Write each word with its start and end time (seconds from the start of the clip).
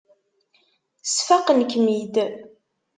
Sfaqen-kem-id. 1.03 2.15